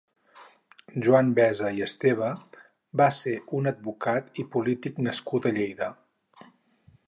[1.07, 2.31] Joan Besa i Esteve
[3.03, 5.95] va ser un advocat i polític nascut a Lleida.